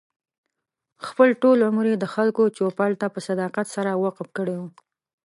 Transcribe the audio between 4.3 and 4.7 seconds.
کړی و.